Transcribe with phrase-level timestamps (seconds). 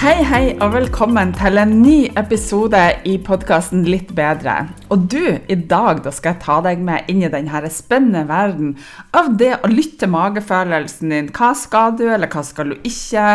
[0.00, 4.54] Hei, hei, og velkommen til en ny episode i podkasten Litt bedre.
[4.88, 8.70] Og du, i dag da skal jeg ta deg med inn i denne spennende verden
[9.12, 11.28] av det å lytte til magefølelsen din.
[11.36, 13.26] Hva skal du, eller hva skal du ikke?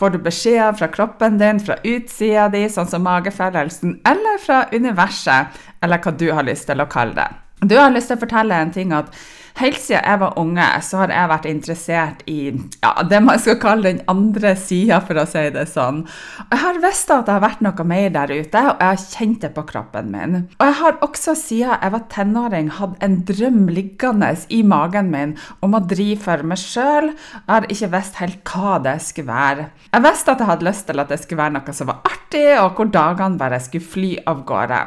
[0.00, 5.60] Får du beskjeder fra kroppen din, fra utsida di, sånn som magefølelsen, eller fra universet,
[5.84, 7.28] eller hva du har lyst til å kalle det?
[7.68, 9.12] Du har lyst til å fortelle en ting at
[9.54, 12.38] Helt siden jeg var unge, så har jeg vært interessert i
[12.82, 16.00] ja, det man skal kalle den andre sida, for å si det sånn.
[16.50, 19.44] Jeg har visst at det har vært noe mer der ute, og jeg har kjent
[19.44, 20.34] det på kroppen min.
[20.58, 25.36] Og jeg har også siden jeg var tenåring hatt en drøm liggende i magen min
[25.62, 27.12] om å drive for meg sjøl.
[27.14, 29.70] Jeg har ikke visst helt hva det skulle være.
[29.94, 32.46] Jeg visste at jeg hadde lyst til at det skulle være noe som var artig,
[32.58, 34.82] og hvor dagene bare skulle fly av gårde.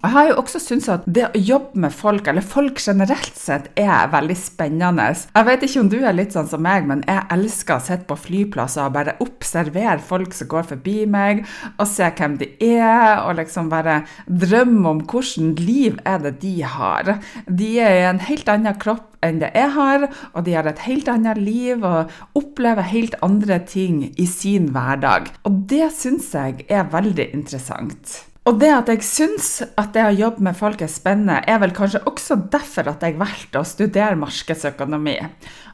[0.00, 3.66] Jeg har jo også syntes at det å jobbe med folk, eller folk generelt sett,
[3.76, 5.10] er veldig spennende.
[5.34, 8.08] Jeg vet ikke om du er litt sånn som meg, men jeg elsker å sitte
[8.08, 11.42] på flyplasser og bare observere folk som går forbi meg,
[11.76, 16.54] og se hvem de er, og liksom bare drømme om hvordan liv er det de
[16.64, 17.12] har.
[17.44, 20.82] De er i en helt annen kropp enn det jeg har, og de har et
[20.86, 25.28] helt annet liv og opplever helt andre ting i sin hverdag.
[25.44, 28.29] Og det syns jeg er veldig interessant.
[28.48, 31.74] Og det at jeg syns at det å jobbe med folk er spennende, er vel
[31.76, 35.18] kanskje også derfor at jeg valgte å studere markedsøkonomi.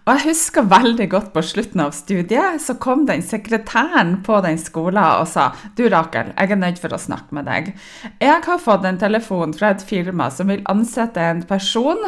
[0.07, 4.59] Og jeg husker veldig godt på slutten av studiet så kom den sekretæren på den
[4.59, 7.71] skolen og sa Du Rakel, jeg er nødt for å snakke med deg.
[8.23, 12.03] Jeg har fått en telefon fra et firma som vil ansette en person,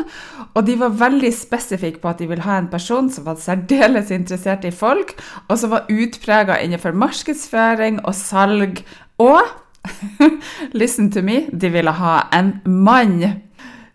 [0.54, 4.10] og de var veldig spesifikke på at de vil ha en person som var særdeles
[4.14, 5.14] interessert i folk,
[5.46, 8.82] og som var utprega innenfor markedsføring og salg.
[9.18, 9.42] og
[10.72, 13.42] Listen to me, de ville ha en mann.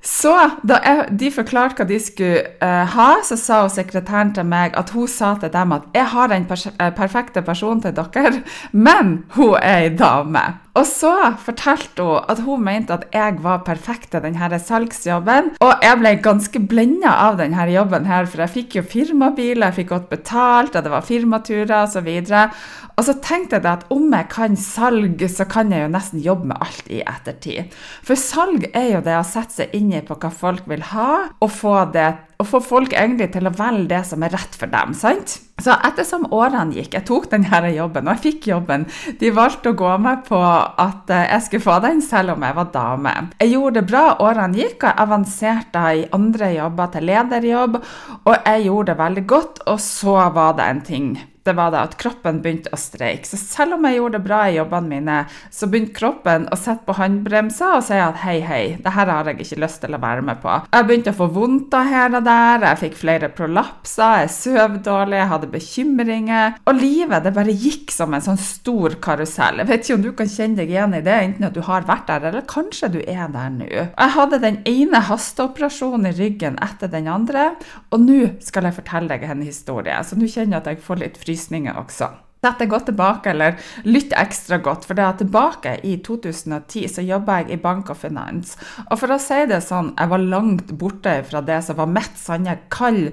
[0.03, 0.34] Så
[0.68, 4.91] da jeg, de forklarte hva de skulle uh, ha, så sa sekretæren til meg at
[4.91, 9.56] hun sa til dem at jeg har den pers perfekte personen til dere, men hun
[9.62, 10.44] er ei dame.
[10.74, 11.12] Og så
[11.46, 15.52] fortalte hun at hun mente at jeg var perfekt til denne salgsjobben.
[15.62, 19.78] Og jeg ble ganske blenda av denne jobben her, for jeg fikk jo firmabil, jeg
[19.78, 22.09] fikk godt betalt, og det var firmaturer osv.
[22.09, 22.58] Og,
[22.97, 26.50] og så tenkte jeg at om jeg kan salg, så kan jeg jo nesten jobbe
[26.50, 27.78] med alt i ettertid.
[28.02, 31.09] For salg er jo det å sette seg inn i på hva folk vil ha,
[31.40, 32.12] og få det
[32.44, 34.92] og få folk egentlig til å velge det som er rett for dem.
[34.98, 35.38] sant?
[35.64, 38.86] Så ettersom årene gikk, jeg tok denne jobben, og jeg fikk jobben,
[39.20, 42.58] de valgte å gå med på at eh, jeg skulle få den selv om jeg
[42.58, 43.14] var dame.
[43.40, 47.78] Jeg gjorde det bra, årene gikk, og jeg avanserte i andre jobber til lederjobb,
[48.24, 51.84] og jeg gjorde det veldig godt, og så var det en ting det var da
[51.84, 53.28] at kroppen begynte å streike.
[53.28, 55.18] Så selv om jeg gjorde det bra i jobbene mine,
[55.52, 59.28] så begynte kroppen å sette på håndbremsa og si at hei, hei, det her har
[59.30, 60.54] jeg ikke lyst til å være med på.
[60.72, 65.20] Jeg begynte å få vondt her og der, jeg fikk flere prolapser, jeg sov dårlig,
[65.20, 66.58] jeg hadde bekymringer.
[66.70, 69.60] Og livet det bare gikk som en sånn stor karusell.
[69.64, 71.88] Jeg vet ikke om du kan kjenne deg igjen i det, enten at du har
[71.90, 73.70] vært der, eller kanskje du er der nå.
[73.74, 77.50] Jeg hadde den ene hasteoperasjonen i ryggen etter den andre,
[77.92, 81.02] og nå skal jeg fortelle deg en historie, så nå kjenner jeg at jeg får
[81.04, 82.12] litt fri frysninger også.
[82.44, 83.56] Dette går tilbake, eller
[83.88, 88.02] lytt ekstra godt, for det er tilbake i 2010 så jobba jeg i bank og
[88.02, 88.58] finans.
[88.90, 92.20] Og for å si det sånn, jeg var langt borte fra det som var mitt
[92.20, 93.06] sanne kall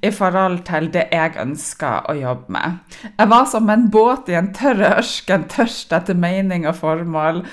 [0.00, 2.78] i forhold til det jeg ønska å jobbe med.
[3.10, 7.44] Jeg var som en båt i en tørr ørken, tørst etter mening og formål.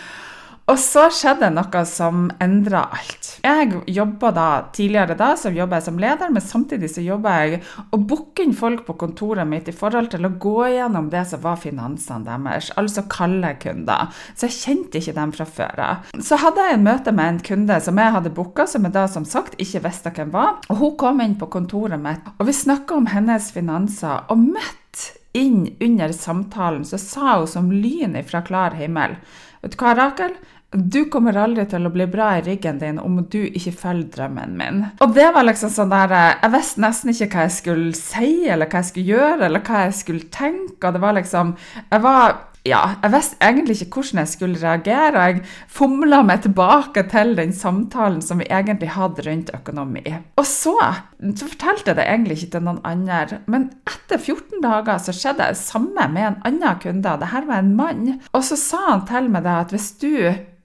[0.66, 3.28] Og så skjedde noe som endra alt.
[3.46, 7.59] Jeg jobba da, Tidligere da så jobba jeg som leder, men samtidig så jobba jeg
[7.94, 11.44] å booke inn folk på kontoret mitt i forhold til å gå gjennom det som
[11.44, 14.09] var finansene deres, altså kalde kunder.
[14.34, 16.09] Så jeg kjente ikke dem fra før av.
[16.17, 19.06] Så hadde jeg en møte med en kunde som jeg hadde booka, som jeg da
[19.11, 20.58] som sagt ikke visste hvem var.
[20.73, 24.26] Og hun kom inn på kontoret mitt, og vi snakka om hennes finanser.
[24.34, 29.18] og midt inn under samtalen så sa hun som lyn fra klar himmel
[29.66, 30.35] Vet du hva, Rakel?
[30.75, 34.57] Du kommer aldri til å bli bra i ryggen din om du ikke følger drømmen
[34.59, 34.81] min.
[35.03, 38.69] Og det var liksom sånn der Jeg visste nesten ikke hva jeg skulle si, eller
[38.69, 40.81] hva jeg skulle gjøre, eller hva jeg skulle tenke.
[40.81, 41.55] Og det var liksom
[41.91, 42.35] Jeg var
[42.66, 47.35] ja, jeg visste egentlig ikke hvordan jeg skulle reagere, og jeg fomla meg tilbake til
[47.37, 50.01] den samtalen som vi egentlig hadde rundt økonomi.
[50.41, 50.73] Og så,
[51.33, 55.51] så fortalte jeg det egentlig ikke til noen andre, men etter 14 dager så skjedde
[55.51, 58.03] det samme med en annen kunde, det her var en mann.
[58.33, 60.11] Og så sa han til meg da at hvis du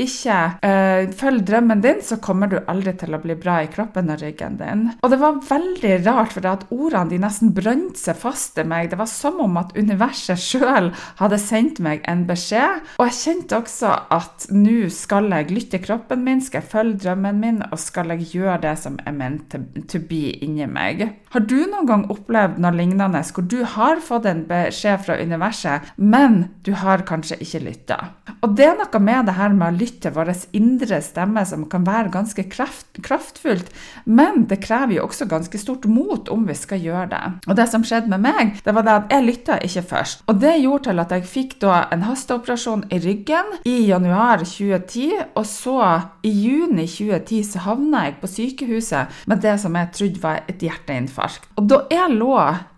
[0.00, 4.08] ikke øh, følger drømmen din, så kommer du aldri til å bli bra i kroppen
[4.12, 4.86] og ryggen din.
[5.04, 8.88] Og det var veldig rart, for at ordene de nesten brant seg fast i meg.
[8.88, 10.88] Det var som om at universet sjøl
[11.20, 12.80] hadde sendt meg en beskjed.
[12.96, 17.44] Og jeg kjente også at nå skal jeg lytte kroppen min, skal jeg følge drømmen
[17.44, 21.20] min, og skal jeg gjøre det som er meant to, be be ringer meg.
[21.30, 25.92] Har du noen gang opplevd noe lignende hvor du har fått en beskjed fra universet,
[25.94, 27.98] men du har kanskje ikke lytta?
[28.42, 31.68] Og det er noe med det her med å lytte til vår indre stemme, som
[31.70, 33.70] kan være ganske kraft, kraftfullt.
[34.10, 37.22] Men det krever jo også ganske stort mot om vi skal gjøre det.
[37.46, 40.26] Og det som skjedde med meg, det var det at jeg lytta ikke først.
[40.26, 45.06] Og det gjorde til at jeg fikk da en hasteoperasjon i ryggen i januar 2010.
[45.38, 45.78] Og så,
[46.26, 50.66] i juni 2010, så havna jeg på sykehuset med det som jeg trodde var et
[50.66, 51.19] hjerteinfarkt.
[51.56, 52.32] Og da jeg lå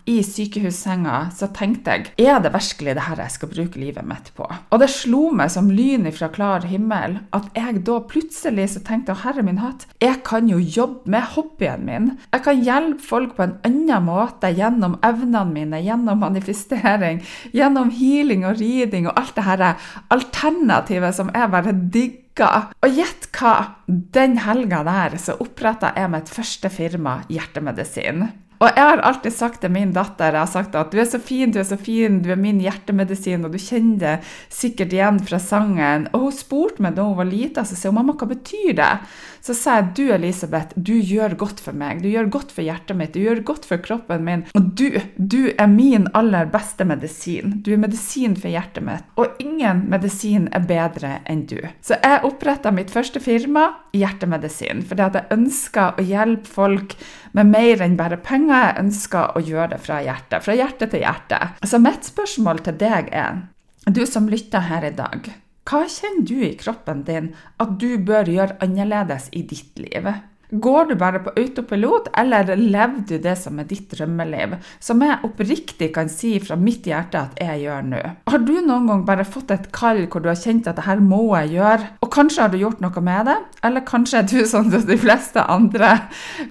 [0.09, 4.31] i sykehussenga, så tenkte jeg er det virkelig det her jeg skal bruke livet mitt
[4.35, 4.45] på?
[4.45, 9.15] Og det slo meg som lyn fra klar himmel at jeg da plutselig så tenkte
[9.23, 12.09] herre min hatt, jeg kan jo jobbe med hobbyen min.
[12.33, 17.23] Jeg kan hjelpe folk på en annen måte gjennom evnene mine, gjennom manifestering,
[17.55, 19.65] gjennom healing og reading og alt det her
[20.13, 22.69] alternativet som jeg bare digger.
[22.83, 23.55] Og gjett hva!
[23.85, 28.25] Den helga der så oppretta jeg mitt første firma, Hjertemedisin.
[28.61, 31.19] Og jeg har alltid sagt til min datter jeg har sagt at du er så
[31.19, 34.13] fin, du er så fin, du er min hjertemedisin, og du kjenner det
[34.53, 36.07] sikkert igjen fra sangen.
[36.13, 38.91] Og hun spurte meg da hun var lita, så sa hun mamma, hva betyr det?
[39.43, 42.95] Så sa jeg du Elisabeth, du gjør godt for meg, du gjør godt for hjertet
[42.95, 44.45] mitt, du gjør godt for kroppen min.
[44.55, 47.57] Og du, du er min aller beste medisin.
[47.65, 49.03] Du er medisin for hjertet mitt.
[49.19, 51.57] Og ingen medisin er bedre enn du.
[51.83, 56.95] Så jeg oppretta mitt første firma, Hjertemedisin, fordi at jeg ønska å hjelpe folk
[57.37, 60.39] med mer enn bare penger jeg ønsker å gjøre det fra hjertet.
[60.47, 61.41] Fra hjerte til hjerte.
[61.67, 63.43] Så mitt spørsmål til deg er,
[63.91, 65.27] du som lytter her i dag,
[65.63, 67.31] hva kjenner du i kroppen din
[67.63, 70.09] at du bør gjøre annerledes i ditt liv?
[70.53, 74.53] Går du bare på autopilot, eller lever du det som er ditt drømmeliv?
[74.83, 78.01] Som jeg oppriktig kan si fra mitt hjerte at jeg gjør nå.
[78.29, 81.01] Har du noen gang bare fått et kall hvor du har kjent at det her
[81.01, 83.39] må jeg gjøre, og kanskje har du gjort noe med det?
[83.65, 85.95] Eller kanskje er du sånn som de fleste andre,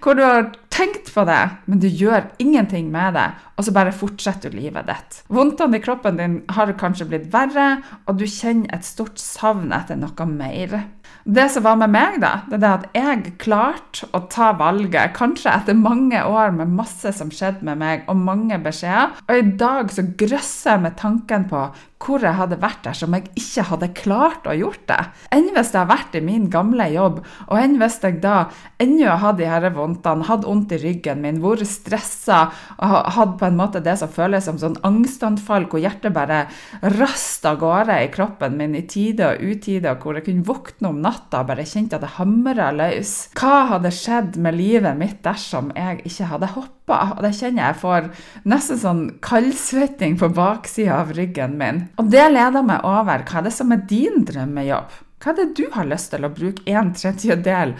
[0.02, 3.94] hvor du har tenkt på det, men du gjør ingenting med det, og så bare
[3.94, 5.20] fortsetter du livet ditt.
[5.30, 10.00] Vondtene i kroppen din har kanskje blitt verre, og du kjenner et stort savn etter
[10.00, 10.80] noe mer.
[11.24, 15.52] Det som var med meg, da, det er at jeg klarte å ta valget, kanskje
[15.52, 19.14] etter mange år med masse som skjedde med meg, og mange beskjeder.
[19.28, 21.62] Og i dag så grøsser jeg med tanken på
[22.02, 24.98] hvor jeg hadde vært der som jeg ikke hadde klart å gjort det.
[25.34, 28.36] Enn hvis jeg hadde vært i min gamle jobb, og enn hvis jeg da
[28.82, 32.42] ennå hadde disse vondtene, hadde vondt i ryggen min, vært stressa
[32.82, 36.44] og hadde på en måte det som føles som sånn angstanfall, hvor hjertet bare
[36.98, 41.02] raste av gårde i kroppen min i tide og utide, hvor jeg kunne våkne om
[41.04, 43.14] natta og bare kjente at det hamra løs.
[43.38, 47.16] Hva hadde skjedd med livet mitt dersom jeg ikke hadde hoppa?
[47.16, 48.10] Og det kjenner jeg får
[48.44, 51.88] nesten sånn kaldsvetting på baksida av ryggen min.
[51.98, 54.90] Og det leder meg over hva er det som er din drømmejobb?
[55.22, 57.76] Hva er det du har lyst til å bruke en tredjedel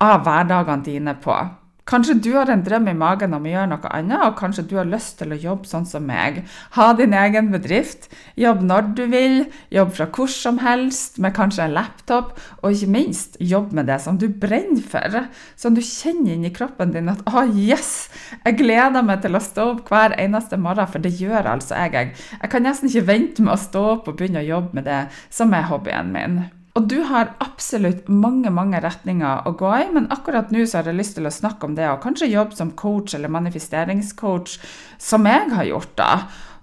[0.00, 1.36] av hverdagene dine på?
[1.82, 4.76] Kanskje du har en drøm i magen om å gjøre noe annet, og kanskje du
[4.78, 6.44] har lyst til å jobbe sånn som meg.
[6.76, 8.06] Ha din egen bedrift,
[8.38, 9.36] jobb når du vil,
[9.74, 13.98] jobb fra hvor som helst, med kanskje en laptop, og ikke minst jobb med det
[14.06, 15.26] som du brenner for.
[15.58, 18.08] Som du kjenner inni kroppen din at 'Å, oh, yes!
[18.44, 21.92] Jeg gleder meg til å stå opp hver eneste morgen', for det gjør altså jeg.
[21.92, 24.84] Jeg, jeg kan nesten ikke vente med å stå opp og begynne å jobbe med
[24.86, 26.42] det som er hobbyen min.
[26.72, 30.88] Og du har absolutt mange mange retninger å gå i, men akkurat nå så har
[30.88, 34.56] jeg lyst til å snakke om det, og kanskje jobbe som coach eller manifesteringscoach,
[34.96, 35.92] som jeg har gjort.
[36.00, 36.12] da.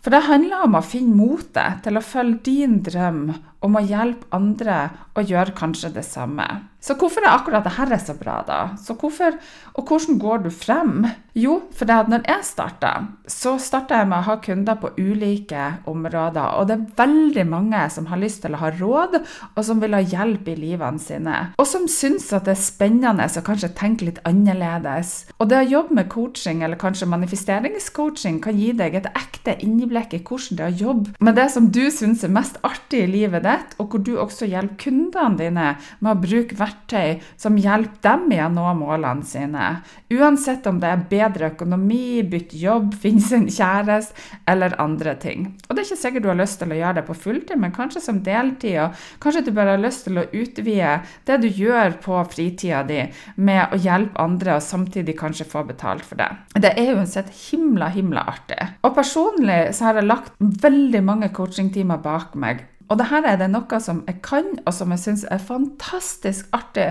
[0.01, 3.33] For det handler om å finne motet til å følge din drøm
[3.65, 4.81] om å hjelpe andre
[5.17, 6.47] å gjøre kanskje det samme.
[6.79, 8.59] Så hvorfor er akkurat dette så bra, da?
[8.79, 9.35] Så hvorfor,
[9.75, 11.03] og hvordan går du frem?
[11.35, 12.91] Jo, for det at når jeg starta,
[13.27, 16.55] så starta jeg med å ha kunder på ulike områder.
[16.55, 19.17] Og det er veldig mange som har lyst til å ha råd,
[19.53, 21.35] og som vil ha hjelp i livene sine.
[21.59, 25.27] Og som syns at det er spennende å kanskje tenke litt annerledes.
[25.35, 30.15] Og det å jobbe med coaching, eller kanskje manifesteringscoaching, kan gi deg et ekte innblikk
[30.15, 33.11] i hvordan det er å jobbe med det som du syns er mest artig i
[33.11, 35.67] livet ditt, og hvor du også hjelper kundene dine
[35.99, 39.69] med å bruke verktøy som hjelper dem i å nå målene sine.
[40.13, 44.15] Uansett om det er bedre økonomi, bytte jobb, finne sin kjæreste
[44.49, 45.49] eller andre ting.
[45.67, 47.75] Og det er ikke sikkert du har lyst til å gjøre det på fulltid, men
[47.75, 48.79] kanskje som deltid.
[48.85, 50.95] Og kanskje du bare har lyst til å utvide
[51.27, 53.01] det du gjør på fritida di
[53.41, 56.29] med å hjelpe andre, og samtidig kanskje få betalt for det.
[56.59, 58.59] Det er uansett himla, himla artig.
[58.83, 62.65] Og personlig så har jeg lagt veldig mange coachingtimer bak meg.
[62.89, 66.87] Og dette er det noe som jeg kan, og som jeg syns er fantastisk artig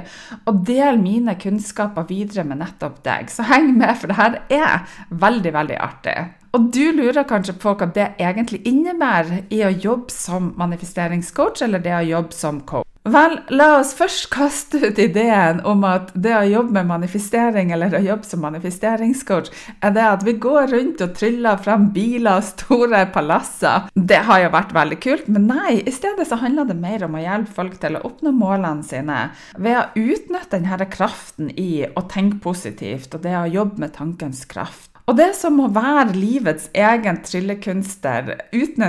[0.46, 3.32] å dele mine kunnskaper videre med nettopp deg.
[3.34, 6.18] Så heng med, for dette er veldig, veldig artig.
[6.56, 11.82] Og du lurer kanskje på hva det egentlig innebærer i å jobbe som manifesteringscoach, eller
[11.84, 12.87] det å jobbe som coach.
[13.08, 17.94] Vel, la oss først kaste ut ideen om at det å jobbe med manifestering, eller
[17.96, 19.48] å jobbe som manifesteringscoach,
[19.80, 23.88] er det at vi går rundt og tryller frem biler og store palasser.
[23.94, 27.16] Det har jo vært veldig kult, men nei, i stedet så handler det mer om
[27.16, 29.22] å hjelpe folk til å oppnå målene sine
[29.56, 34.44] ved å utnytte denne kraften i å tenke positivt, og det å jobbe med tankens
[34.50, 34.97] kraft.
[35.08, 38.84] Og det som må være livets egen tryllekunster, uten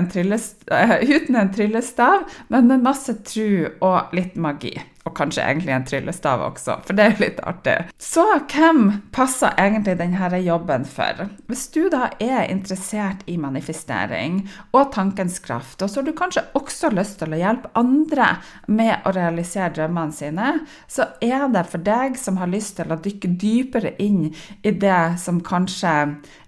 [1.40, 4.76] en, trillestav, men med masse tru og litt magi.
[5.10, 7.76] Og kanskje egentlig en tryllestav også, for det er jo litt artig.
[7.98, 8.84] Så hvem
[9.16, 11.26] passer egentlig denne jobben for?
[11.50, 16.46] Hvis du da er interessert i manifestering og tankens kraft, og så har du kanskje
[16.60, 18.36] også lyst til å hjelpe andre
[18.70, 20.52] med å realisere drømmene sine,
[20.86, 24.30] så er det for deg som har lyst til å dykke dypere inn
[24.62, 25.96] i det som kanskje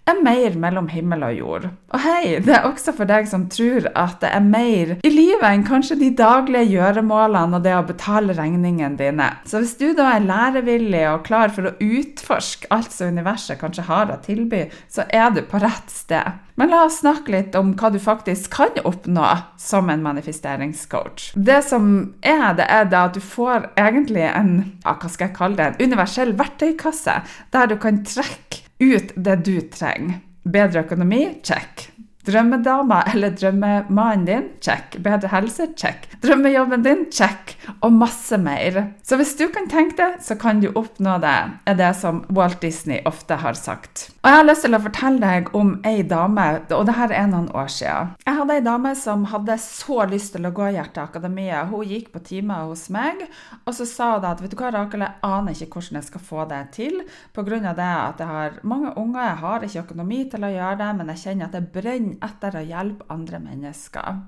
[0.10, 1.68] er mer mellom himmel og jord.
[1.94, 5.46] Og hei, det er også for deg som tror at det er mer i livet
[5.48, 9.30] enn kanskje de daglige gjøremålene og det å betale regningene dine.
[9.46, 13.88] Så hvis du da er lærevillig og klar for å utforske alt som universet kanskje
[13.90, 16.40] har å tilby, så er du på rett sted.
[16.60, 19.28] Men la oss snakke litt om hva du faktisk kan oppnå
[19.62, 21.32] som en manifesteringscoach.
[21.36, 21.88] Det som
[22.22, 24.52] er, det er da at du får egentlig en
[24.84, 27.22] ja, hva skal jeg kalle det, en universell verktøykasse,
[27.54, 30.20] der du kan trekke ut det du trenger.
[30.44, 31.22] Bedre økonomi?
[31.46, 31.92] Check.
[32.26, 34.50] Drømmedama eller drømmemannen din?
[34.62, 34.98] Check.
[35.02, 35.68] Bedre helse?
[35.78, 36.06] Check.
[36.22, 37.06] Drømmejobben din?
[37.12, 37.56] Check.
[37.82, 38.94] Og masse mer.
[39.04, 42.62] Så hvis du kan tenke det, så kan du oppnå det, er det som Walt
[42.62, 44.10] Disney ofte har sagt.
[44.22, 47.30] Og jeg har lyst til å fortelle deg om ei dame, og det her er
[47.32, 48.14] noen år siden.
[48.26, 51.72] Jeg hadde ei dame som hadde så lyst til å gå i Hjerteakademiet.
[51.72, 53.26] Hun gikk på timer hos meg,
[53.66, 56.26] og så sa hun at vet du hva, Rakel, jeg aner ikke hvordan jeg skal
[56.30, 57.02] få det til,
[57.34, 57.74] pga.
[57.74, 61.12] det at jeg har mange unger, jeg har ikke økonomi til å gjøre det, men
[61.14, 64.22] jeg kjenner at det brenner etter å hjelpe andre mennesker.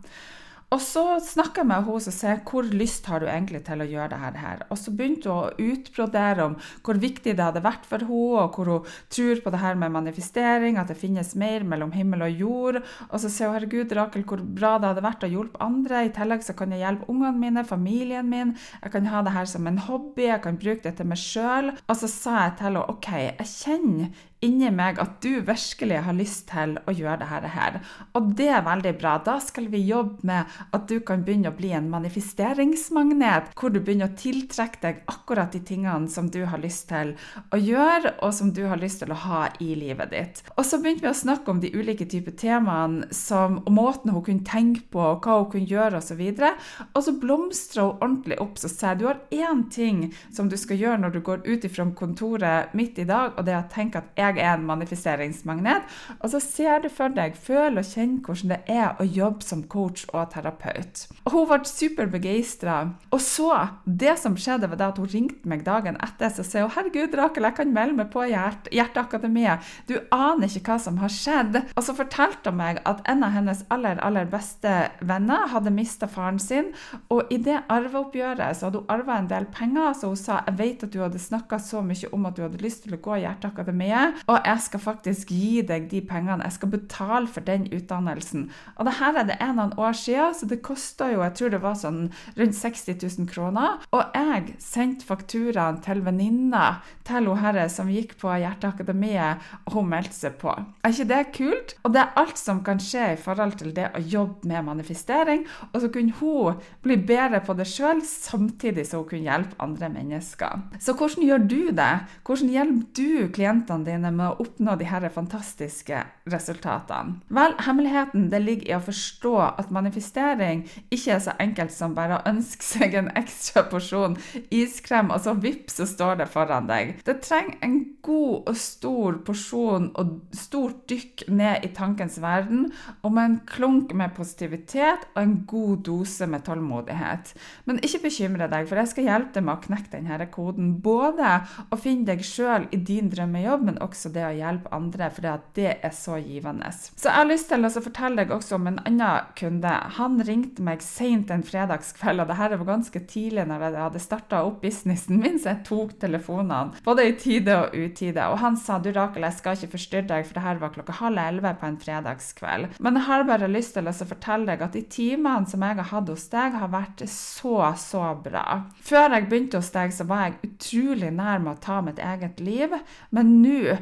[0.73, 3.85] Og så snakka jeg med henne og sa hvor lyst har du egentlig til å
[3.85, 4.63] gjøre dette her.
[4.73, 8.57] Og så begynte hun å utbrodere om hvor viktig det hadde vært for henne, og
[8.57, 12.41] hvor hun tror på det her med manifestering, at det finnes mer mellom himmel og
[12.41, 12.81] jord.
[13.11, 16.07] Og så sier hun herregud, Rakel, hvor bra det hadde vært å hjelpe andre.
[16.07, 18.57] I tillegg så kan jeg hjelpe ungene mine, familien min.
[18.81, 21.73] Jeg kan ha det her som en hobby, jeg kan bruke det til meg sjøl.
[21.85, 26.17] Og så sa jeg til henne OK, jeg kjenner inni meg at du virkelig har
[26.17, 27.79] lyst til å gjøre dette her.
[28.17, 29.15] Og det er veldig bra.
[29.23, 33.79] Da skal vi jobbe med at du kan begynne å bli en manifesteringsmagnet, hvor du
[33.79, 37.13] begynner å tiltrekke deg akkurat de tingene som du har lyst til
[37.53, 40.43] å gjøre, og som du har lyst til å ha i livet ditt.
[40.57, 44.25] Og så begynte vi å snakke om de ulike typer temaene, som, og måten hun
[44.25, 46.21] kunne tenke på, og hva hun kunne gjøre osv.
[46.33, 48.59] Og, og så blomstra hun ordentlig opp.
[48.59, 51.85] Så jeg du har én ting som du skal gjøre når du går ut ifra
[51.97, 55.89] kontoret midt i dag, og det er å tenke at jeg jeg er en manifesteringsmagnet.
[56.19, 59.63] Og så ser du for deg, føl og kjenn hvordan det er å jobbe som
[59.71, 61.05] coach og terapeut.
[61.23, 62.77] Og hun ble superbegeistra.
[63.13, 63.51] Og så,
[63.85, 67.47] det som skjedde, var at hun ringte meg dagen etter så sier hun, herregud, Rakel,
[67.47, 69.63] jeg kan melde meg på Hjert Hjerteakademiet.
[69.89, 71.59] Du aner ikke hva som har skjedd.
[71.73, 74.73] Og så fortalte hun meg at en av hennes aller, aller beste
[75.05, 76.71] venner hadde mista faren sin.
[77.13, 80.59] Og i det arveoppgjøret så hadde hun arva en del penger, så hun sa jeg
[80.59, 83.17] vet at du hadde snakka så mye om at du hadde lyst til å gå
[83.17, 86.43] i Hjerteakademiet, og jeg skal faktisk gi deg de pengene.
[86.47, 88.47] Jeg skal betale for den utdannelsen.
[88.77, 91.53] Og det her er det en av år siden, så det kosta jo jeg tror
[91.53, 92.01] det var sånn
[92.37, 93.79] rundt 60 000 kroner.
[93.95, 99.91] Og jeg sendte fakturaen til venninna til hun herre som gikk på Hjerteakademiet, og hun
[99.91, 100.53] meldte seg på.
[100.83, 101.75] Er ikke det kult?
[101.83, 105.45] Og det er alt som kan skje i forhold til det å jobbe med manifestering.
[105.71, 109.91] Og så kunne hun bli bedre på det sjøl, samtidig som hun kunne hjelpe andre
[109.93, 110.63] mennesker.
[110.79, 111.91] Så hvordan gjør du det?
[112.23, 117.19] Hvordan hjelper du klientene dine med å oppnå de her fantastiske resultatene?
[117.33, 122.19] Vel, hemmeligheten det ligger i å forstå at manifestering ikke er så enkelt som bare
[122.19, 124.17] å ønske seg en ekstra porsjon
[124.53, 126.95] iskrem, og så vips, så står det foran deg.
[127.05, 132.67] Det trenger en god og stor porsjon og stort dykk ned i tankens verden,
[133.03, 137.33] og med en klunk med positivitet og en god dose med tålmodighet.
[137.65, 140.73] Men ikke bekymre deg, for jeg skal hjelpe deg med å knekke denne koden.
[140.83, 141.35] Både
[141.71, 145.69] å finne deg sjøl i din drømmejobb, men også det å hjelpe andre, for det
[145.73, 146.71] er så givende.
[146.73, 149.71] Så jeg har lyst til å fortelle deg også om en annen kunde.
[149.97, 154.03] Han ringte meg sent en fredagskveld, og det her var ganske tidlig når jeg hadde
[154.03, 158.25] starta opp businessen min, så jeg tok telefonene både i tide og utide.
[158.31, 160.97] Og han sa du Rakel, jeg skal ikke forstyrre deg, for det her var klokka
[160.99, 162.77] halv elleve på en fredagskveld.
[162.83, 165.89] Men jeg har bare lyst til å fortelle deg at de timene som jeg har
[165.91, 168.45] hatt hos deg, har vært så, så bra.
[168.83, 172.41] Før jeg begynte hos deg, så var jeg utrolig nær med å ta mitt eget
[172.43, 172.75] liv,
[173.13, 173.77] men nå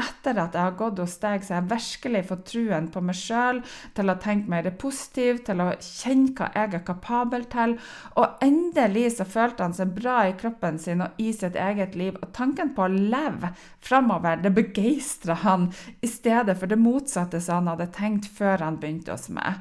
[0.00, 3.18] etter at jeg har gått hos deg, så har jeg virkelig fått truen på meg
[3.18, 3.60] sjøl,
[3.96, 7.76] til å tenke mer positivt, til å kjenne hva jeg er kapabel til.
[8.20, 12.16] Og endelig så følte han seg bra i kroppen sin og i sitt eget liv.
[12.20, 13.52] Og tanken på å leve
[13.84, 18.80] framover, det begeistra han, i stedet for det motsatte som han hadde tenkt før han
[18.82, 19.60] begynte hos meg.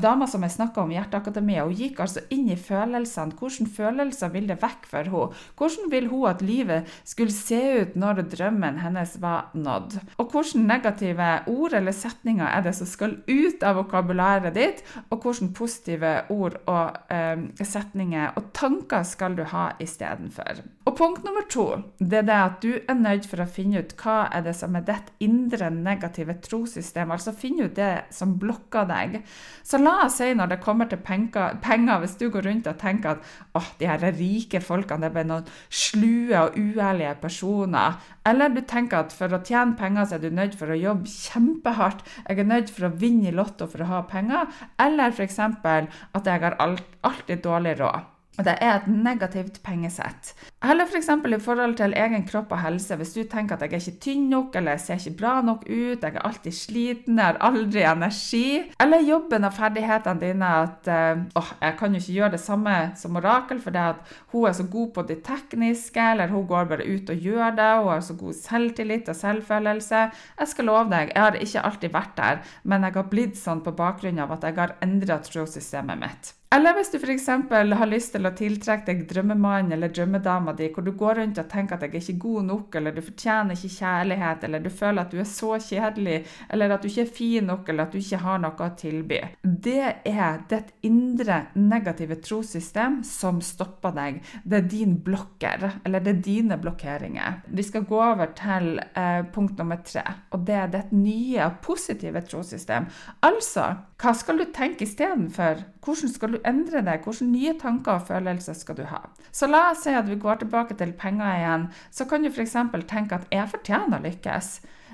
[0.00, 3.36] Dama som jeg snakka om i Hjerteakademiet, hun gikk altså inn i følelsene.
[3.36, 5.40] Hvilke følelser vil det vekk for henne?
[5.58, 9.98] Hvordan vil hun at livet skulle se ut når drømmen hennes var nådd?
[10.16, 14.80] Og hvilke negative ord eller setninger er det som skal ut av vokabularet ditt?
[15.10, 20.64] Og hvilke positive ord og eh, setninger og tanker skal du ha istedenfor?
[20.88, 21.68] Og punkt nummer to
[22.00, 24.74] det er det at du er nødt for å finne ut hva er det som
[24.78, 27.12] er ditt indre negative trossystem.
[27.12, 29.18] Altså finne ut det som blokker deg deg.
[29.62, 32.78] Så la oss si når det kommer til penger, penger hvis du går rundt og
[32.80, 37.98] tenker at åh, de her rike folkene det er noen slue og uærlige personer.
[38.26, 41.10] Eller du tenker at for å tjene penger så er du nødt for å jobbe
[41.10, 42.06] kjempehardt.
[42.28, 44.48] Jeg er nødt for å vinne i Lotto for å ha penger.
[44.82, 45.38] Eller f.eks.
[45.42, 48.11] at jeg har alltid dårlig råd.
[48.32, 50.30] Det er et negativt pengesett.
[50.64, 51.10] Eller f.eks.
[51.20, 52.96] For i forhold til egen kropp og helse.
[52.96, 55.66] Hvis du tenker at jeg er ikke tynn nok, eller jeg ser ikke bra nok
[55.68, 58.46] ut, jeg er alltid sliten, jeg har aldri energi.
[58.80, 60.50] Eller jobben og ferdighetene dine.
[60.62, 64.18] At uh, oh, jeg kan jo ikke gjøre det samme som Orakel, for det at
[64.32, 67.70] hun er så god på det tekniske, eller hun går bare ut og gjør det,
[67.82, 70.04] hun har så god selvtillit og selvfølelse.
[70.40, 73.60] Jeg skal love deg, jeg har ikke alltid vært der, men jeg har blitt sånn
[73.64, 76.38] på bakgrunn av at jeg har endra trossystemet mitt.
[76.52, 77.26] Eller hvis du f.eks.
[77.48, 81.48] har lyst til å tiltrekke deg drømmemannen eller drømmedama di, hvor du går rundt og
[81.48, 85.00] tenker at jeg er ikke god nok, eller du fortjener ikke kjærlighet, eller du føler
[85.00, 86.18] at du er så kjedelig,
[86.52, 89.22] eller at du ikke er fin nok, eller at du ikke har noe å tilby.
[89.40, 94.20] Det er ditt indre negative trossystem som stopper deg.
[94.44, 97.42] Det er din blokker, eller det er dine blokkeringer.
[97.48, 100.04] Vi skal gå over til eh, punkt nummer tre,
[100.36, 102.92] og det er ditt nye, positive trossystem.
[103.24, 105.71] Altså, hva skal du tenke istedenfor?
[105.82, 107.02] Hvordan skal du endre deg?
[107.02, 109.00] Hvilke nye tanker og følelser skal du ha?
[109.34, 111.66] Så la oss si at vi går tilbake til penger igjen.
[111.90, 112.54] Så kan du f.eks.
[112.86, 114.52] tenke at jeg fortjener å lykkes.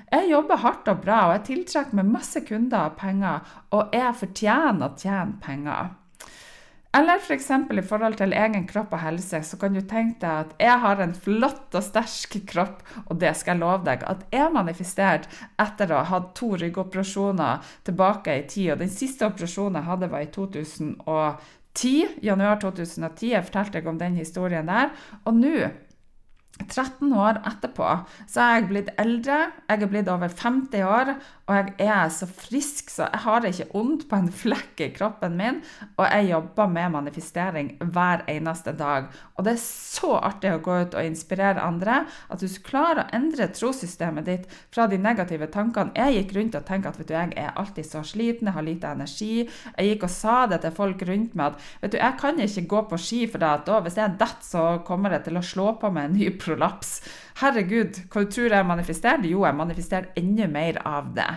[0.09, 4.15] Jeg jobber hardt og bra, og jeg tiltrekker meg masse kunder og penger, og jeg
[4.23, 5.91] fortjener å tjene penger.
[6.97, 7.47] Eller f.eks.
[7.69, 10.77] For i forhold til egen kropp og helse, så kan du tenke deg at jeg
[10.83, 15.29] har en flott og sterk kropp, og det skal jeg love deg at jeg manifesterte
[15.61, 18.71] etter å ha hatt to ryggoperasjoner tilbake i tid.
[18.73, 21.93] Og den siste operasjonen jeg hadde, var i 2010,
[22.25, 23.35] januar 2010.
[23.35, 24.89] Jeg fortalte deg om den historien der.
[25.29, 25.69] Og nå
[26.65, 27.87] 13 år etterpå
[28.27, 29.37] så er jeg blitt eldre,
[29.69, 31.13] jeg er blitt over 50 år,
[31.49, 35.37] og jeg er så frisk, så jeg har ikke vondt på en flekk i kroppen
[35.39, 35.61] min.
[35.97, 39.07] Og jeg jobber med manifestering hver eneste dag.
[39.33, 42.03] Og det er så artig å gå ut og inspirere andre.
[42.29, 45.95] At du klarer å endre trossystemet ditt fra de negative tankene.
[45.97, 48.67] Jeg gikk rundt og tenkte at vet du, jeg er alltid så sliten, jeg har
[48.67, 49.33] lite energi.
[49.47, 52.67] Jeg gikk og sa det til folk rundt meg at vet du, jeg kan ikke
[52.75, 55.89] gå på ski for da, hvis jeg detter, så kommer det til å slå på
[55.93, 56.99] meg en ny prolaps.
[57.39, 59.29] Herregud, hva du tror jeg manifesterte?
[59.31, 61.29] Jo, jeg manifesterte enda mer av det.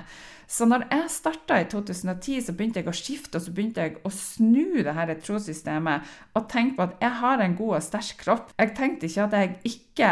[0.50, 4.00] Så når jeg starta i 2010, så begynte jeg å skifte, og så begynte jeg
[4.04, 8.18] å snu det her trossystemet og tenke på at jeg har en god og sterk
[8.20, 8.50] kropp.
[8.58, 10.10] Jeg tenkte ikke at jeg ikke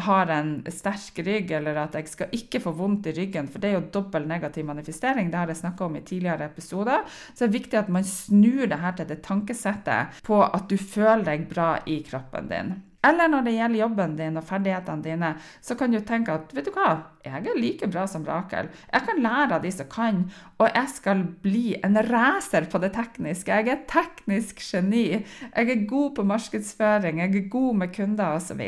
[0.00, 3.70] har en sterk rygg, eller at jeg skal ikke få vondt i ryggen, for det
[3.70, 5.32] er jo dobbel negativ manifestering.
[5.32, 7.02] Det har jeg snakka om i tidligere episoder.
[7.32, 10.76] Så det er viktig at man snur det her til det tankesettet på at du
[10.78, 12.72] føler deg bra i kroppen din.
[13.06, 15.30] Eller når det gjelder jobben din og ferdighetene dine,
[15.64, 16.90] så kan du tenke at vet du hva,
[17.24, 18.68] jeg er like bra som Rakel.
[18.92, 20.20] Jeg kan lære av de som kan,
[20.60, 23.56] og jeg skal bli en racer på det tekniske.
[23.56, 25.06] Jeg er teknisk geni.
[25.16, 28.60] Jeg er god på markedsføring, jeg er god med kunder osv.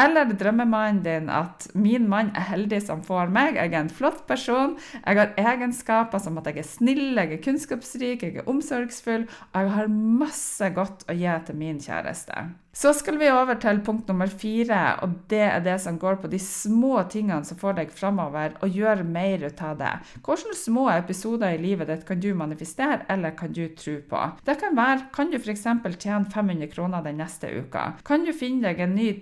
[0.00, 3.92] Eller drømmer mannen din at min mann er heldig som får meg, jeg er en
[3.92, 8.50] flott person, jeg har egenskaper som at jeg er snill, jeg er kunnskapsrik, jeg er
[8.50, 12.48] omsorgsfull, og jeg har masse godt å gi til min kjæreste.
[12.74, 16.26] Så skal vi over til punkt nummer fire, og det er det som går på
[16.32, 19.92] de små tingene som får deg framover, og gjør mer ut av det.
[20.26, 24.24] Hvilke små episoder i livet ditt kan du manifestere, eller kan du tro på?
[24.42, 25.62] Det kan være kan du f.eks.
[26.02, 27.92] tjene 500 kroner den neste uka?
[28.02, 29.12] Kan du finne deg en ny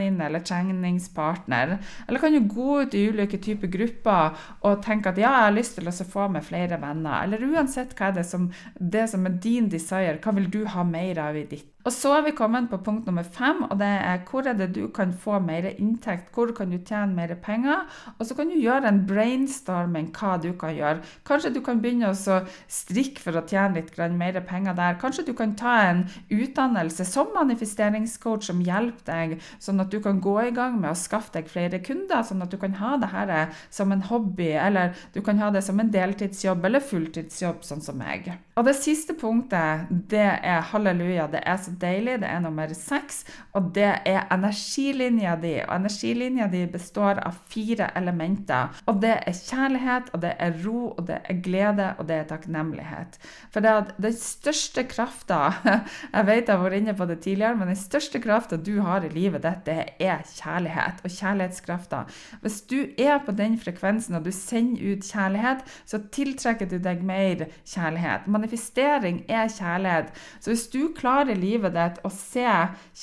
[0.00, 1.78] turvenninne eller treningspartner?
[2.08, 5.56] Eller kan du gå ut i ulike typer grupper og tenke at ja, jeg har
[5.56, 7.24] lyst til å få med flere venner?
[7.24, 10.84] Eller uansett hva er det som, det som er din desire, hva vil du ha
[10.84, 13.88] mer av i ditt og så er vi kommet på punkt nummer fem, og det
[13.88, 17.86] er hvor er det du kan få mer inntekt, hvor kan du tjene mer penger,
[18.18, 21.00] og så kan du gjøre en brainstorming hva du kan gjøre.
[21.26, 22.38] Kanskje du kan begynne å
[22.68, 24.98] strikke for å tjene litt mer penger der.
[25.00, 30.20] Kanskje du kan ta en utdannelse som manifesteringscoach som hjelper deg, sånn at du kan
[30.20, 33.12] gå i gang med å skaffe deg flere kunder, sånn at du kan ha det
[33.14, 33.34] her
[33.72, 37.98] som en hobby, eller du kan ha det som en deltidsjobb eller fulltidsjobb, sånn som
[38.00, 38.28] meg.
[38.58, 41.28] Og det siste punktet, det er halleluja.
[41.32, 42.18] det er så deilig.
[42.22, 45.54] Det er nummer seks, og det er energilinja di.
[45.66, 48.74] Og energilinja di består av fire elementer.
[48.90, 52.28] Og det er kjærlighet, og det er ro, og det er glede, og det er
[52.30, 53.18] takknemlighet.
[53.50, 55.40] For det er den største krafta
[56.16, 59.04] Jeg vet jeg har vært inne på det tidligere, men den største krafta du har
[59.04, 62.02] i livet ditt, det er kjærlighet og kjærlighetskrafta.
[62.42, 67.02] Hvis du er på den frekvensen, og du sender ut kjærlighet, så tiltrekker du deg
[67.06, 68.26] mer kjærlighet.
[68.30, 70.12] Manifestering er kjærlighet.
[70.40, 72.46] Så hvis du klarer livet livet ditt og se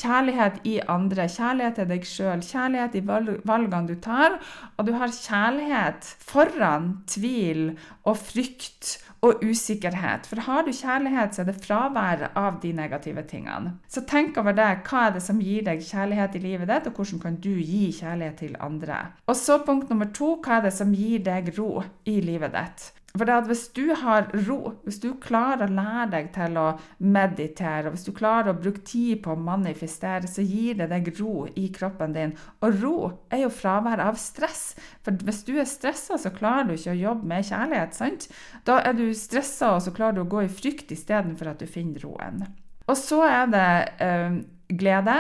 [0.02, 4.40] kjærlighet i andre, kjærlighet til deg sjøl, kjærlighet i valgene du tar,
[4.78, 10.28] og du har kjærlighet foran tvil og frykt og usikkerhet.
[10.30, 13.78] For har du kjærlighet, så er det fravær av de negative tingene.
[13.90, 14.70] Så tenk over det.
[14.88, 17.90] Hva er det som gir deg kjærlighet i livet ditt, og hvordan kan du gi
[17.98, 19.00] kjærlighet til andre?
[19.28, 20.36] Og så punkt nummer to.
[20.44, 22.92] Hva er det som gir deg ro i livet ditt?
[23.18, 26.66] For hvis du har ro, hvis du klarer å lære deg til å
[27.04, 31.10] meditere, og hvis du klarer å bruke tid på å manifestere, så gir det deg
[31.20, 32.36] ro i kroppen din.
[32.62, 32.98] Og ro
[33.34, 34.76] er jo fravær av stress.
[35.06, 37.98] For hvis du er stressa, så klarer du ikke å jobbe med kjærlighet.
[37.98, 38.30] sant?
[38.68, 41.70] Da er du stressa, og så klarer du å gå i frykt istedenfor at du
[41.70, 42.46] finner roen.
[42.88, 43.70] Og så er det
[44.04, 44.40] øh,
[44.80, 45.18] glede.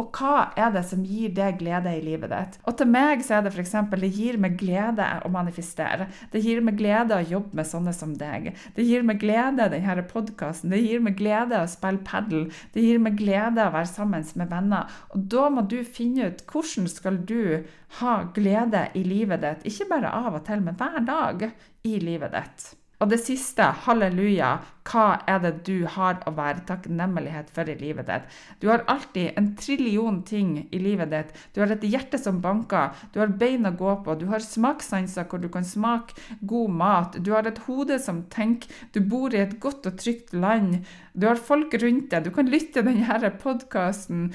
[0.00, 2.56] Og hva er det som gir deg glede i livet ditt?
[2.64, 3.74] Og til meg så er det f.eks.
[3.92, 6.08] det gir meg glede å manifestere.
[6.32, 8.50] Det gir meg glede å jobbe med sånne som deg.
[8.76, 10.72] Det gir meg glede, denne podkasten.
[10.72, 12.48] Det gir meg glede å spille padel.
[12.72, 14.98] Det gir meg glede å være sammen med venner.
[15.12, 17.66] Og da må du finne ut hvordan skal du
[18.00, 19.68] ha glede i livet ditt.
[19.68, 21.50] Ikke bare av og til, men hver dag
[21.84, 22.70] i livet ditt.
[23.00, 24.58] Og det siste, halleluja,
[24.90, 28.26] hva er det du har å være takknemlighet for i livet ditt?
[28.60, 31.30] Du har alltid en trillion ting i livet ditt.
[31.54, 35.28] Du har et hjerte som banker, du har bein å gå på, du har smakssanser
[35.30, 39.40] hvor du kan smake god mat, du har et hode som tenker, du bor i
[39.46, 40.82] et godt og trygt land,
[41.16, 44.28] du har folk rundt deg, du kan lytte til denne podkasten.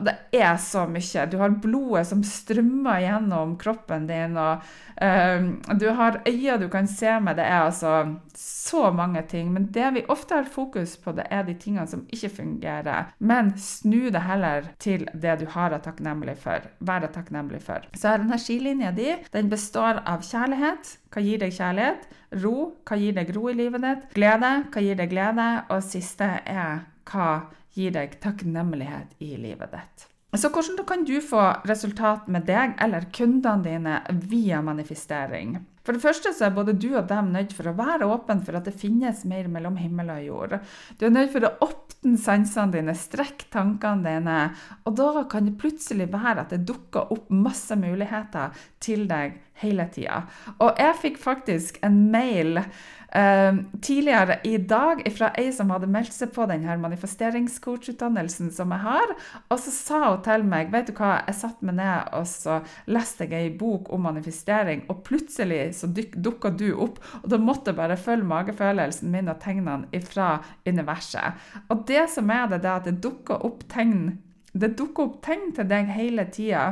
[0.00, 1.26] Det er så mye.
[1.28, 4.62] Du har blodet som strømmer gjennom kroppen din, og
[4.96, 7.36] uh, du har øyne du kan se med.
[7.36, 9.52] Det er altså så mange ting.
[9.52, 13.12] Men det vi ofte har fokus på, det er de tingene som ikke fungerer.
[13.18, 16.64] Men snu det heller til det du har å takknemlig for.
[16.80, 17.84] Være takknemlig for.
[17.92, 20.96] Så energilinja di den består av kjærlighet.
[21.12, 22.08] Hva gir deg kjærlighet?
[22.40, 22.56] Ro.
[22.88, 24.12] Hva gir deg ro i livet ditt?
[24.16, 24.54] Glede.
[24.72, 25.50] Hva gir deg glede?
[25.68, 27.28] Og siste er hva
[27.76, 30.08] gir deg takknemlighet i livet ditt.
[30.32, 33.98] Så hvordan kan du få resultat med deg eller kundene dine
[34.30, 35.58] via manifestering?
[35.82, 38.56] For det første så er både du og dem nødt for å være åpen for
[38.56, 40.54] at det finnes mer mellom himmel og jord.
[40.96, 44.38] Du er nødt for å åpne sansene dine, strekke tankene dine,
[44.86, 49.86] og da kan det plutselig være at det dukker opp masse muligheter til deg hele
[49.92, 50.24] tida.
[50.58, 56.14] Og jeg fikk faktisk en mail eh, tidligere i dag fra ei som hadde meldt
[56.14, 59.14] seg på denne manifesteringscoachutdannelsen som jeg har.
[59.48, 62.58] Og så sa hun til meg vet du hva, jeg satte meg ned og så
[62.90, 67.00] leste jeg ei bok om manifestering, og plutselig så dukka du opp.
[67.22, 70.34] Og da måtte jeg bare følge magefølelsen min og tegnene fra
[70.66, 71.40] universet.
[71.68, 74.12] Og det som er det, det er at det dukker opp tegn
[74.52, 76.64] det dukker opp tegn til deg hele tida.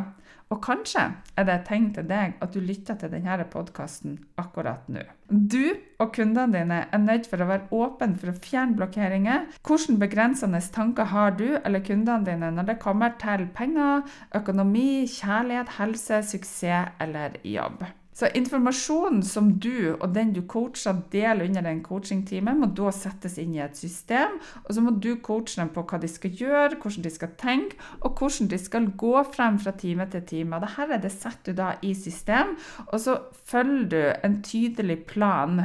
[0.51, 1.03] Og kanskje
[1.39, 5.05] er det et tegn til deg at du lytter til denne podkasten akkurat nå.
[5.31, 9.47] Du og kundene dine er nødt for å være åpne for å fjerne blokkeringer.
[9.63, 14.03] Hvilke begrensende tanker har du eller kundene dine når det kommer til penger,
[14.35, 17.87] økonomi, kjærlighet, helse, suksess eller jobb?
[18.20, 23.38] Så informasjonen som du og den du coacher, deler under den coachingtimen, må da settes
[23.40, 24.35] inn i et system.
[24.66, 27.78] Og så må du coache dem på hva de skal gjøre, hvordan de skal tenke,
[28.04, 30.61] og hvordan de skal gå frem fra time til time.
[30.61, 32.52] Dette er det setter du da i system,
[32.90, 33.16] og så
[33.48, 35.64] følger du en tydelig plan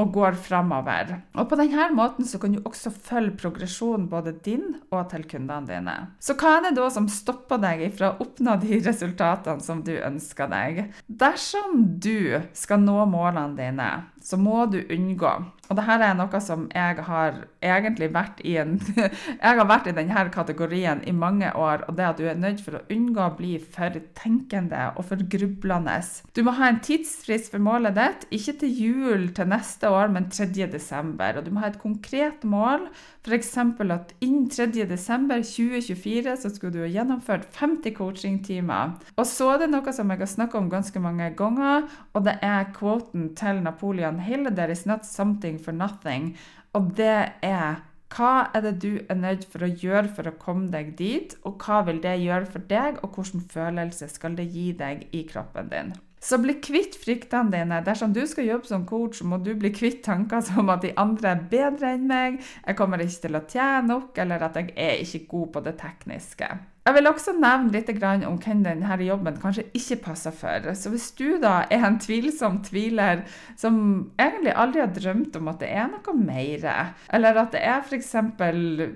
[0.00, 1.14] og går framover.
[1.36, 5.68] Og på denne måten så kan du også følge progresjonen både din og til kundene
[5.68, 5.96] dine.
[6.20, 9.94] Så hva er det da som stopper deg fra å oppnå de resultatene som du
[9.96, 10.82] ønsker deg?
[11.06, 13.90] Dersom du skal nå målene dine,
[14.26, 15.30] så må du unngå
[15.68, 19.94] Og dette er noe som jeg har egentlig vært i en Jeg har vært i
[19.94, 23.34] denne kategorien i mange år, og det at du er nødt for å unngå å
[23.38, 25.96] bli for tenkende og for grublende.
[26.34, 30.30] Du må ha en tidsfrist for målet ditt, ikke til jul til neste år, men
[30.30, 30.48] 3.
[30.72, 31.38] desember.
[31.38, 32.88] Og du må ha et konkret mål,
[33.26, 33.56] f.eks.
[33.90, 34.86] at innen 3.
[34.86, 38.94] desember 2024 så skulle du ha gjennomført 50 coachingtimer.
[39.16, 42.38] Og så er det noe som jeg har snakka om ganske mange ganger, og det
[42.42, 46.36] er kvoten til Napoleon Hill, 'There is not something for nothing'.
[46.72, 47.82] Og det er
[48.14, 51.58] hva er det du er nødt for å gjøre for å komme deg dit, og
[51.58, 55.72] hva vil det gjøre for deg, og hvilken følelse skal det gi deg i kroppen
[55.72, 55.96] din?
[56.26, 57.80] Så bli kvitt fryktene dine.
[57.86, 61.36] Dersom du skal jobbe som coach, må du bli kvitt tanker som at de andre
[61.36, 65.04] er bedre enn meg, jeg kommer ikke til å tjene nok, eller at jeg er
[65.04, 66.56] ikke god på det tekniske.
[66.86, 67.88] Jeg vil også nevne litt
[68.28, 70.68] om hvem denne jobben kanskje ikke passer for.
[70.78, 73.24] Så hvis du da er en tvilsom tviler
[73.58, 73.80] som
[74.22, 76.68] egentlig aldri har drømt om at det er noe mer,
[77.10, 78.14] eller at det er f.eks.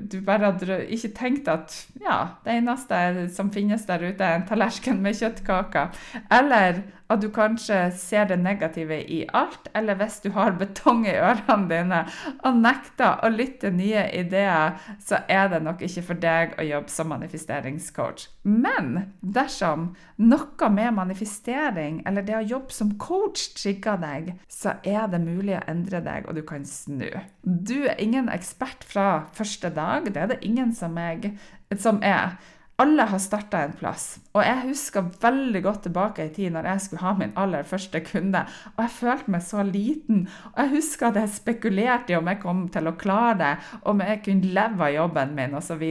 [0.06, 4.46] du bare har ikke tenkt at ja, det eneste som finnes der ute, er en
[4.46, 5.90] tallerken med kjøttkaker,
[6.30, 11.16] eller at du kanskje ser det negative i alt, eller hvis du har betong i
[11.18, 12.00] ørene dine
[12.46, 16.92] og nekter å lytte nye ideer, så er det nok ikke for deg å jobbe
[16.92, 18.28] som manifesteringscoach.
[18.46, 19.90] Men dersom
[20.22, 25.58] noe med manifestering eller det å jobbe som coach trigger deg, så er det mulig
[25.58, 27.08] å endre deg, og du kan snu.
[27.42, 30.06] Du er ingen ekspert fra første dag.
[30.12, 31.34] Det er det ingen som, jeg,
[31.76, 32.38] som er.
[32.80, 34.14] Alle har starta en plass.
[34.32, 38.00] Og jeg husker veldig godt tilbake i tid når jeg skulle ha min aller første
[38.06, 38.44] kunde.
[38.76, 40.22] Og jeg følte meg så liten.
[40.54, 43.54] Og jeg husker at jeg spekulerte i om jeg kom til å klare det,
[43.90, 45.84] om jeg kunne leve av jobben min osv.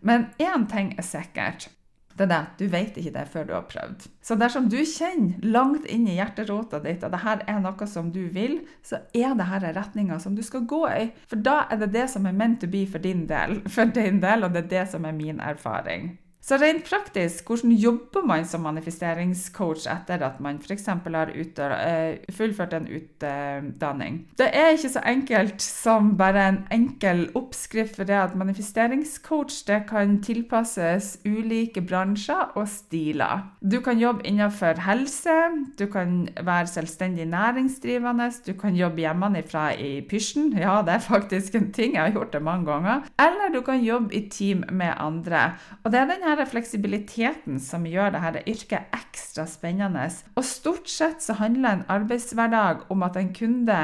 [0.00, 1.68] Men én ting er sikkert.
[2.16, 4.06] Det er det, Du vet ikke det før du har prøvd.
[4.24, 8.22] Så dersom du kjenner langt inn i hjerterota ditt at dette er noe som du
[8.32, 11.10] vil, så er dette retninga som du skal gå i.
[11.28, 14.22] For da er det det som er meant to be for din del, for din
[14.24, 16.14] del, og det er det som er min erfaring.
[16.46, 20.84] Så rent praktisk, hvordan jobber man som manifesteringscoach etter at man f.eks.
[20.86, 24.20] har uh, fullført en utdanning?
[24.38, 29.80] Det er ikke så enkelt som bare en enkel oppskrift for det at manifesteringscoach det
[29.88, 33.42] kan tilpasses ulike bransjer og stiler.
[33.58, 35.34] Du kan jobbe innenfor helse,
[35.74, 41.58] du kan være selvstendig næringsdrivende, du kan jobbe hjemmefra i pysjen, ja det er faktisk
[41.58, 44.94] en ting, jeg har gjort det mange ganger, eller du kan jobbe i team med
[44.94, 45.56] andre.
[45.82, 50.04] Og det er denne denne fleksibiliteten som gjør dette yrket ekstra spennende.
[50.36, 53.78] Og stort sett så handler en arbeidshverdag om at en kunde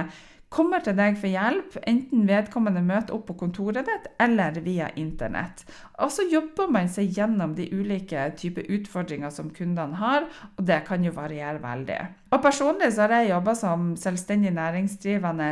[0.53, 5.65] kommer til deg for hjelp, enten vedkommende møter opp på kontoret ditt eller via internett.
[6.05, 10.83] Og så jobber man seg gjennom de ulike typer utfordringer som kundene har, og det
[10.85, 12.03] kan jo variere veldig.
[12.33, 15.49] Og Personlig så har jeg jobba som selvstendig næringsdrivende,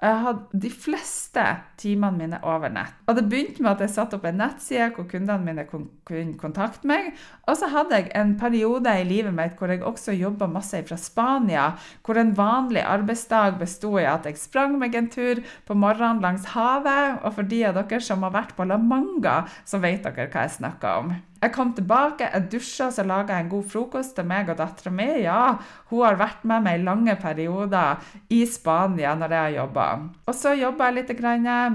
[0.00, 1.44] og jeg har de fleste
[1.78, 2.96] timene mine over nett.
[3.06, 6.88] Og Det begynte med at jeg satte opp en nettside hvor kundene mine kunne kontakte
[6.90, 7.12] meg.
[7.46, 10.98] Og så hadde jeg en periode i livet mitt hvor jeg også jobba masse fra
[10.98, 11.68] Spania,
[12.02, 16.50] hvor en vanlig arbeidsdag besto i at jeg sprang meg en tur på morgenen langs
[16.56, 17.22] havet.
[17.22, 20.48] Og for de av dere som har vært på La Manga, så vet dere hva
[20.48, 21.16] jeg snakker om.
[21.36, 24.92] Jeg kom tilbake, jeg dusja, så laga jeg en god frokost til meg og dattera
[24.94, 25.08] mi.
[25.20, 25.58] Ja,
[25.90, 28.00] hun har vært med meg i lange perioder
[28.32, 29.86] i Spania når jeg har jobba.
[30.26, 31.12] Og så jobba jeg litt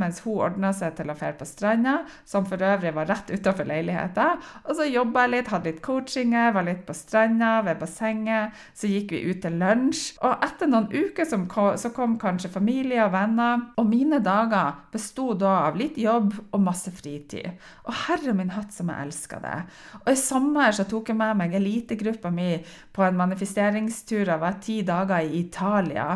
[0.02, 1.94] mens hun ordna seg til å dra på stranda,
[2.26, 4.28] som for øvrig var rett utafor leiligheta.
[4.66, 8.58] Og så jobba jeg litt, hadde litt coachinger, var litt på stranda, ved bassenget.
[8.74, 10.18] Så gikk vi ut til lunsj.
[10.26, 13.68] Og etter noen uker kom, så kom kanskje familie og venner.
[13.78, 17.62] Og mine dager besto da av litt jobb og masse fritid.
[17.86, 19.51] Og herre min hatt som jeg elska det.
[20.04, 22.54] Og I sommer så tok jeg med meg elitegruppa mi
[22.94, 24.26] på en manifesteringstur.
[24.32, 26.08] Jeg ti dager i Italia.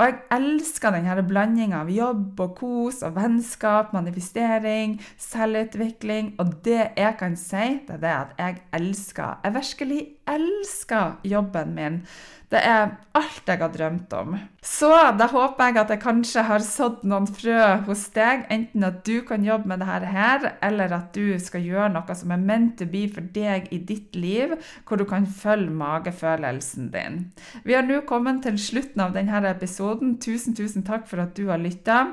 [0.00, 6.30] Og jeg elsker denne blandinga av jobb og kos og vennskap, manifestering, selvutvikling.
[6.40, 11.74] Og det jeg kan si, det er det at jeg elsker Jeg virkelig elsker jobben
[11.74, 12.02] min.
[12.50, 14.32] Det er alt jeg har drømt om.
[14.58, 19.04] Så da håper jeg at jeg kanskje har sådd noen frø hos deg, enten at
[19.06, 22.74] du kan jobbe med dette her, eller at du skal gjøre noe som er meant
[22.80, 27.22] to be for deg i ditt liv, hvor du kan følge magefølelsen din.
[27.62, 30.18] Vi har nå kommet til slutten av denne episoden.
[30.18, 32.08] Tusen, tusen takk for at du har lytta.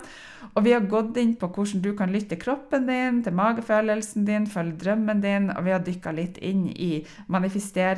[0.54, 4.48] Og vi har gått inn på hvordan du kan lytte kroppen din, til magefølelsen din,
[4.50, 7.02] følge drømmen din, og vi har dykka litt inn i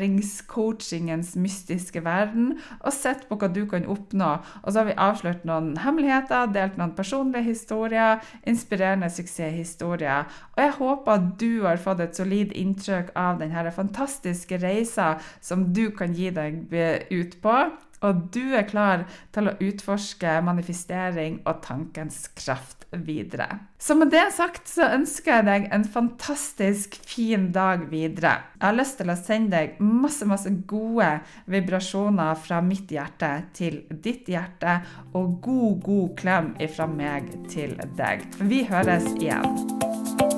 [0.09, 4.31] manifesteringscoachingens mystiske verden og sett på hva du kan oppnå.
[4.63, 10.27] Og så har vi avslørt noen hemmeligheter, delt noen personlige historier, inspirerende suksesshistorier.
[10.55, 15.69] Og jeg håper at du har fått et solid inntrykk av denne fantastiske reisa som
[15.73, 16.65] du kan gi deg
[17.11, 17.59] ut på
[18.05, 23.47] og du er klar til å utforske manifestering og tankens kraft videre.
[23.79, 28.33] Så med det sagt så ønsker jeg deg en fantastisk fin dag videre.
[28.57, 31.11] Jeg har lyst til å sende deg masse, masse gode
[31.51, 34.79] vibrasjoner fra mitt hjerte til ditt hjerte,
[35.13, 38.25] og god, god klem ifra meg til deg.
[38.41, 40.28] Vi høres igjen.